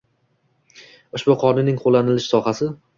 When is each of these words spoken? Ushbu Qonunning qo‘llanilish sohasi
Ushbu 1.19 1.37
Qonunning 1.47 1.81
qo‘llanilish 1.87 2.31
sohasi 2.37 2.77